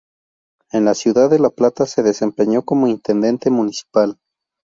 En 0.71 0.83
la 0.85 0.95
ciudad 0.95 1.29
de 1.29 1.37
La 1.37 1.51
Plata 1.51 1.85
se 1.85 2.01
desempeñó 2.01 2.63
como 2.65 2.87
intendente 2.87 3.51
municipal. 3.51 4.17